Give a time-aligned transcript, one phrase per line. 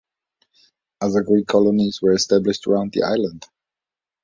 [0.99, 3.45] Other Greek colonies were established around the island.